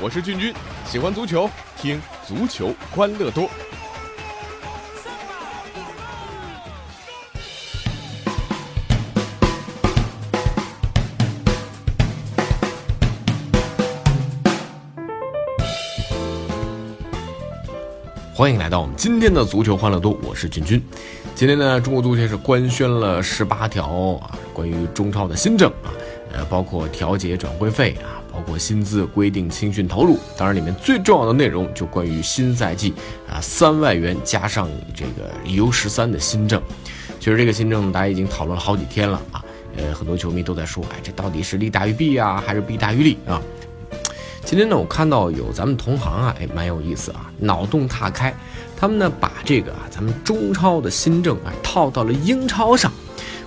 [0.00, 0.54] 我是俊君，
[0.86, 3.50] 喜欢足球，听足球欢乐多。
[18.32, 20.80] 欢迎来到我们今天的足球欢乐多，我是俊君。
[21.34, 23.88] 今天呢，中国足协是官宣了十八条
[24.22, 25.90] 啊关于中超的新政啊，
[26.32, 28.17] 呃，包括调节转会费啊，
[28.48, 30.18] 包括薪资规定、青训投入。
[30.34, 32.94] 当然，里面最重要的内容就关于新赛季
[33.30, 36.62] 啊三万元加上这个 U 十三的新政。
[37.20, 39.44] 其实这个新政大家已经讨论了好几天了啊，
[39.76, 43.38] 呃，很多球迷都在说，哎，这到底是利大于弊啊，还是弊大于利啊？
[44.46, 48.34] 今天呢，我看到有咱们同行啊，哎，蛮有意思啊，脑洞大开。
[48.74, 52.90] 他们呢，把这个啊，咱们中超的新政啊，套到了英超上。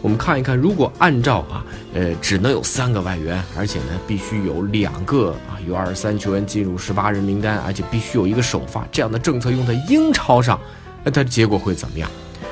[0.00, 10.58] 我们看一看，如果按照啊，呃，只能有三个外援，而且呢，必须有两个啊有二十三球员进入十八人名单，而且必须有一个首发这样的政策用在英超上，
[11.04, 12.10] 那它结果会怎么样？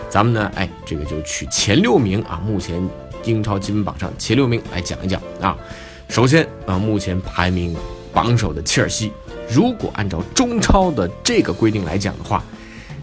[0.08, 2.82] 咱们呢，哎，这个就取前六名啊，目前
[3.24, 5.56] 英超积分榜上前六名来讲一讲啊。
[6.08, 7.76] 首先啊，目前排名。
[8.12, 9.12] 榜首的切尔西，
[9.46, 12.42] 如果按照中超的这个规定来讲的话，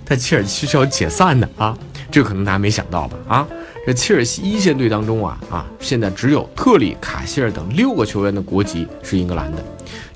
[0.04, 1.78] 他切尔西是要解散的啊！
[2.10, 3.18] 这可能大家没想到吧？
[3.28, 3.48] 啊，
[3.86, 9.62] 这切尔西一线队当中啊啊，现在只有特里、卡希尔等六个球员的国籍是英格兰的，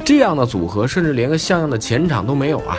[0.06, 2.78] 这样的组合甚至连个像样的前场都没有啊！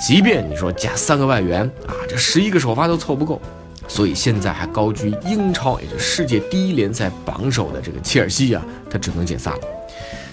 [0.00, 3.38] 即便你说加三个外援啊，这十一个首发都凑不够，
[3.86, 9.60] 所以现在还高居英超也是世界第一联赛榜首的这个切尔西啊，他只能解散了。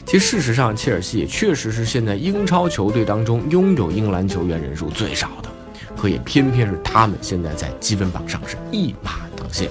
[0.05, 5.49] 其实，事实上，切尔西也确实是现在英超球队当中拥有英格兰球员人数最少的，
[5.97, 9.69] 可也偏偏是他们现在在积分榜上是一马当先。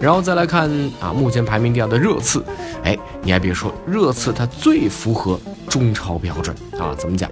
[0.00, 2.42] 然后再来看啊，目前排名第二的热刺，
[2.82, 7.30] 哎，你还别说，热刺它最符合中超标准啊，怎么讲？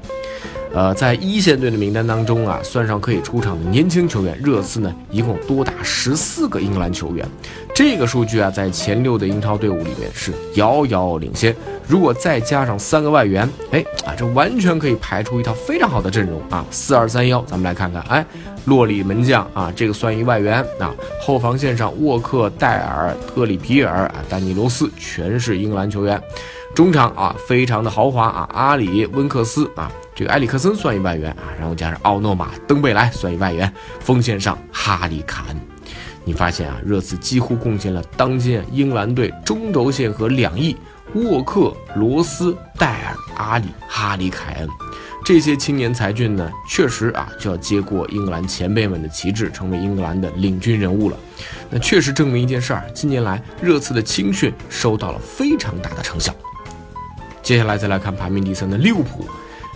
[0.79, 7.29] 呃，在一线队的名单当中啊，算上可以出场的年轻球员，热刺呢一共多达十四个英格兰球员，
[7.75, 11.53] 这个数据啊，在前六的英超队伍里面是遥遥领先。
[11.89, 16.65] 如果再加上三个外援，哎啊，这完全可以排出一套非常好的阵容啊！
[16.71, 18.25] 四二三幺，咱们来看看，哎，
[18.67, 20.95] 洛里门将啊，这个算一外援啊。
[21.21, 26.23] 后防线上，沃克、戴尔、特里皮尔啊、丹尼罗斯全是英格兰球员。
[26.73, 29.91] 中场啊，非常的豪华啊，阿里、温克斯啊。
[30.19, 35.57] 这个埃里克森算一外援啊，然后加上奥诺马、登贝莱算一外援，锋线上哈里凯恩。
[36.25, 40.77] 你发现啊，热刺几乎贡献了当今英格兰队中轴线和两翼
[41.15, 44.69] 沃克、罗斯、戴尔、阿里、哈里凯恩
[45.25, 51.17] 这些青年才俊呢，确实啊就要接过英格兰前辈们的旗帜，成为英格兰的领军人物了。
[51.71, 56.35] 那确实证明一件事儿，近年来热刺的青训收到了非常大的成效。
[57.41, 59.25] 接下来再来看排名第三的利物浦。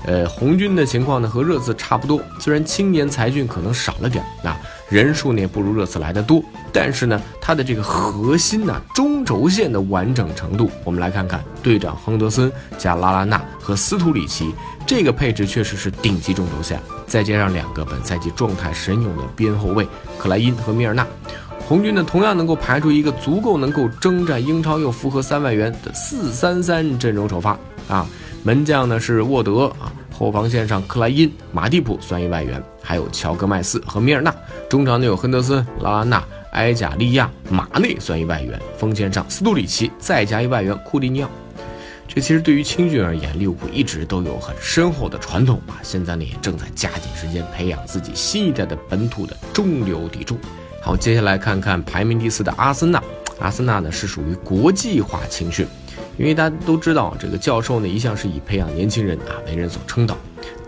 [0.04, 4.58] 呃，红军的情况呢和热刺差不多，虽然青年才俊可能少了点啊，
[4.88, 6.42] 人数呢也不如热刺来的多，
[6.72, 14.52] 但是呢，他的这个核心呢中轴线的完整程度，我们来看看队长亨德森加拉拉纳和斯图里奇
[14.84, 19.86] 这个配置确实是顶级中轴线，再加上两个本赛季状态神勇的边后卫
[20.18, 21.06] 克莱因和米尔纳，
[21.68, 28.04] 红军呢同样能够排出一个足够能够征战英超又符合三万元的四三三阵容首发啊。
[28.44, 34.34] 门将呢是沃德啊，后防线上克莱因、马蒂普算一外援，还有乔戈麦斯和米尔纳。
[34.68, 41.30] 中场呢有亨德森、拉拉纳、埃贾利亚、马内算一外援，锋线上斯图里奇再加一外援库蒂尼奥。
[42.08, 50.36] 这其实对于青训而言，利物浦一直都有很深厚的传统啊，现在呢也正在加紧时间培养自己新一代的本土的中流砥柱。
[50.82, 53.00] 好，接下来看看排名第四的阿森纳，
[53.38, 55.64] 阿森纳呢是属于国际化青训。
[56.18, 60.16] 因为大家都知道，这个教授呢一向是以培养年轻人啊为人所称道，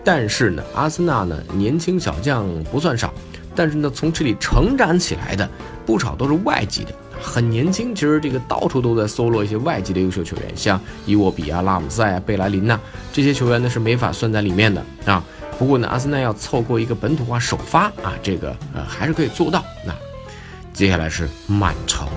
[0.03, 3.13] 但是呢，阿森纳呢年轻小将不算少，
[3.55, 5.49] 但是呢从这里成长起来的
[5.85, 7.93] 不少都是外籍的，很年轻。
[7.93, 12.79] 其实这个到处都在搜罗一些外籍的优秀球员，像伊沃比啊、拉姆塞啊、贝莱林呐
[13.13, 15.23] 这些球员呢是没法算在里面的啊。
[15.57, 19.63] 不过呢，阿森纳要凑够一个本土化首发啊，这个呃还是可以做到。
[19.85, 19.93] 那
[20.73, 22.07] 接下来是曼城。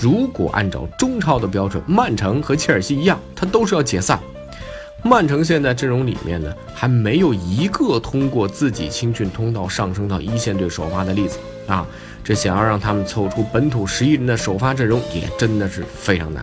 [0.00, 4.18] 如果按照中超的标准，曼城和切尔西一样，他都是要解散。
[5.02, 11.86] 曼城现在阵容里面呢，还没有一个通过自己青训通道上升到一线队首发的例子啊！
[12.24, 16.42] 这想要让他们凑出本土十一人的首发阵容，也真的是非常难。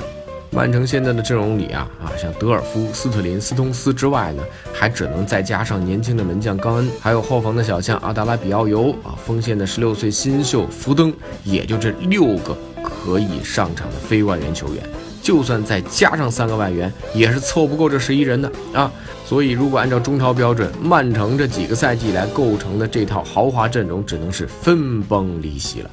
[0.51, 11.13] 曼城现在的阵容里啊啊，像德尔夫、斯特林、斯通斯之外呢，还只能再加上年轻的门将冈恩，还有后防的小将阿达拉比奥尤啊，锋线的十六岁新秀福登，
[11.44, 12.57] 也就这六个。
[12.88, 14.84] 可以上场的非外援球员，
[15.22, 18.92] 就算再加上三个外援，也是凑不够这十一人的啊。
[19.25, 25.92] 所以，如果按照中超标准，曼城这几个赛季来构成的这套豪华阵容，只能是分崩离析了。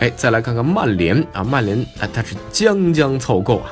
[0.00, 3.70] 哎，再来看看曼联啊，曼联啊，他是将将凑够啊。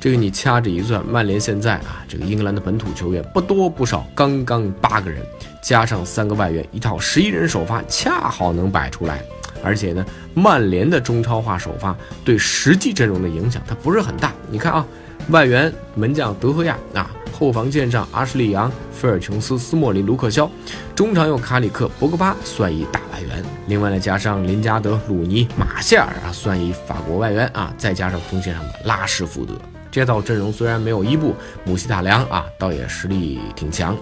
[0.00, 5.22] 这个你掐指一算，曼联现在啊，这个英格兰的本土球员不多不少，刚刚八个人，
[5.62, 9.22] 加上三个外援，一套十一人首发恰好能摆出来。
[9.64, 14.32] 而且呢，曼联的中超化首发对实际阵容的影响它不是很大。
[14.50, 14.86] 你看啊，
[15.30, 17.10] 外援门将德赫亚啊。
[17.36, 20.48] 后防线上，阿什利杨、菲尔琼斯、斯莫林、卢克肖；
[20.94, 29.52] 中场有卡里克、博格巴算一大外援，另外呢加上林加德、鲁尼、马歇尔啊算一法国外援啊，再加上锋线上的拉什福德，
[29.90, 31.34] 这套阵容虽然没有伊布、
[31.64, 33.96] 姆希塔良啊，倒也实力挺强。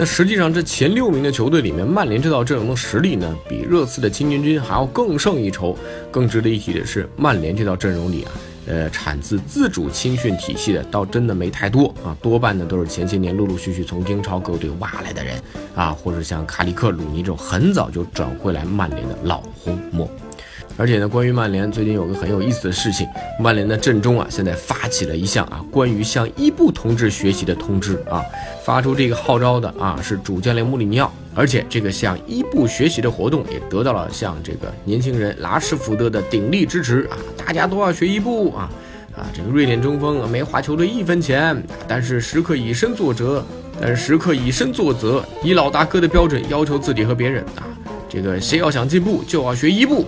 [0.00, 5.76] 那实际上这前六名的球队里面，曼联这套阵容的实力呢，比热刺的青年军还要更胜一筹。
[6.08, 8.30] 更值得一提的是，曼联这套阵容里啊。
[8.68, 15.42] 呃，产自自主青训体系的倒真的没太多啊，多半呢都是前些年陆陆续续从英超各队挖来的人
[15.74, 20.08] 啊，或者像卡里克、鲁尼这种很早就转会来曼联的老红魔。
[20.78, 23.04] 而且呢，关于曼联最近有个很有意思的事情，
[23.40, 28.24] 曼联的阵中啊，现在发起了一项啊关于向伊布同志学习的通知啊，
[28.62, 38.70] 发出这个号召的啊是主教练穆里尼奥，而且这个向伊布学习的活动也得到了像这个年轻人拉什福德的鼎力支持啊，大家都要学伊布啊
[39.16, 43.44] 啊，这个瑞典中锋没花球队一分钱，但是时刻以身作则，
[43.80, 47.66] 但是时刻以身作则，以老大哥的标准要求自己和别人啊，
[48.08, 50.06] 这个谁要想进步就要学伊布。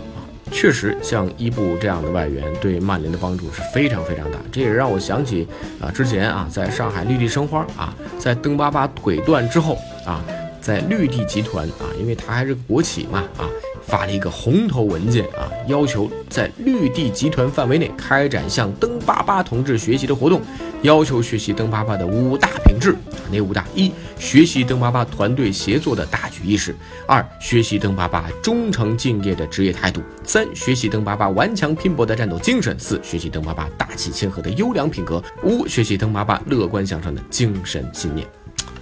[0.53, 4.39] 确实，像伊布这样的外援对曼联的帮助是非常非常大。
[4.53, 5.47] 这也让我想起
[5.81, 10.23] 啊，之前啊，在上海绿地申花啊，在登巴巴腿断之后啊，
[10.61, 13.49] 在绿地集团啊，因为他还是国企嘛啊。
[13.87, 20.41] 发了一个红头文件啊，要求在绿地集团范围内开展向登巴巴同志学习的活动，
[20.83, 23.67] 要求学习登巴巴的五大品质啊，哪五大？
[23.75, 26.73] 一、学习登巴巴团队协作的大局意识；
[27.07, 38.27] 二、学习登巴巴忠诚敬业的职业态度；三、学习登巴巴顽强拼搏的战斗精神；四、学习登巴巴大气谦和的优良品格；五、学习登巴巴乐观向上的精神信念。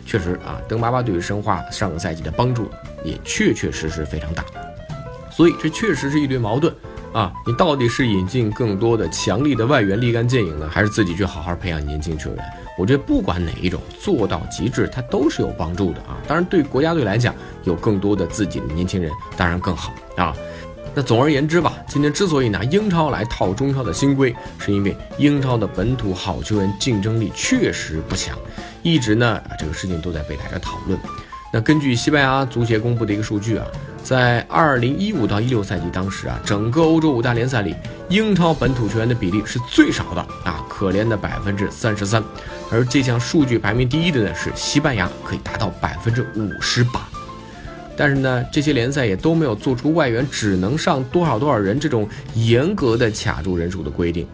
[0.06, 2.70] 确实啊，登巴巴对于申花上个赛季的帮助
[3.04, 4.44] 也确确实实非常大。
[5.30, 6.72] 所以这确实是一堆矛盾
[7.12, 7.32] 啊！
[7.46, 12.44] 你到底是引进更多的强力的外援立竿见影呢，还是自己去好好培养年轻球员？
[12.78, 16.20] 我觉得不管哪一种做到极致，它都是有帮助的啊！
[16.28, 17.34] 当然，对国家队来讲，
[17.64, 20.34] 有更多的自己的年轻人当然更好啊。
[20.94, 28.38] 那总而言之吧，今天之所以拿英超来套中超的新规，是因为英超的本土好球员竞争力确实不强，
[28.82, 30.99] 一直呢这个事情都在被大家讨论。
[31.52, 33.66] 那根据西班牙足协公布的一个数据啊。
[34.02, 37.74] 在二零一五到一六赛季，当时啊，整个欧洲五大联赛里，
[38.08, 42.22] 英超本土球员的比例是最少的啊，可怜的百分之三十三。
[42.70, 47.06] 而这项数据排名第一的呢是西班牙，可以达到百分之五十八。
[47.96, 54.26] 但是呢，这些联赛也都没有做出外援只能上多少多少人这种严格的卡住人数的规定。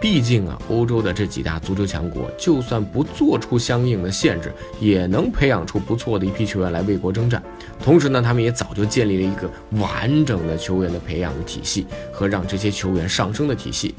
[0.00, 7.40] 毕竟啊，欧洲的这几大足球强国，就算不做出相应的限制，也能培养出不错的一批球员来为国征战。
[7.82, 13.94] 同时呢，他们也早就建立了一个完整的球员的培养体系和让这些球员上升的体系。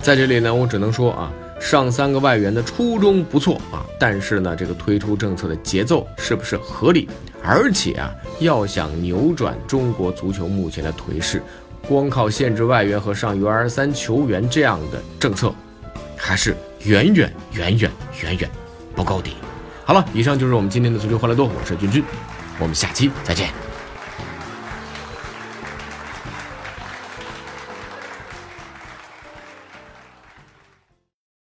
[0.00, 7.08] 在这里呢，我只能说啊，上三个外援的初衷不错啊，但是呢，这个推出政策的节奏是不是合理？
[7.42, 11.42] 而且啊，要想扭转中国足球目前的颓势。
[11.88, 15.52] 光靠限制外援和上 U 二三球员这样的政策，
[16.16, 17.90] 还是远远远远
[18.22, 18.50] 远远
[18.94, 19.30] 不够的。
[19.84, 22.04] 好了，以上就是我们今天的足球欢乐多，我是君君，
[22.58, 23.71] 我们下期再见。